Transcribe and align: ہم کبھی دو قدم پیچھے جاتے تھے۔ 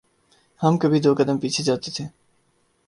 ہم 0.61 0.77
کبھی 0.77 0.99
دو 0.99 1.11
قدم 1.17 1.37
پیچھے 1.37 1.63
جاتے 1.63 1.91
تھے۔ 1.95 2.05